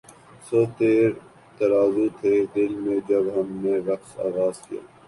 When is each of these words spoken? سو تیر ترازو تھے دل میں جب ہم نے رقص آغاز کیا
سو 0.45 0.59
تیر 0.77 1.09
ترازو 1.57 2.05
تھے 2.17 2.33
دل 2.53 2.71
میں 2.83 2.99
جب 3.09 3.23
ہم 3.35 3.47
نے 3.63 3.73
رقص 3.89 4.11
آغاز 4.27 4.55
کیا 4.65 4.81